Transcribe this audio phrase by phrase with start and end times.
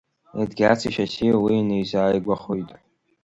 [0.41, 2.69] Едгьаци Шьасиеи уи инеизааигәахоит.